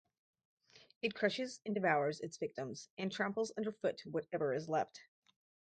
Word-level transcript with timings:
It 1.03 1.13
crushes 1.13 1.61
and 1.63 1.75
devours 1.75 2.21
its 2.21 2.37
victims, 2.37 2.89
and 2.97 3.11
tramples 3.11 3.51
underfoot 3.55 4.01
whatever 4.07 4.51
is 4.51 4.67
left. 4.67 4.99